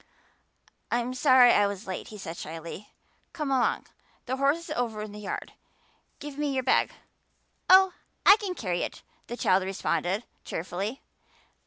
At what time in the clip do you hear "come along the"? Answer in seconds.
3.33-4.37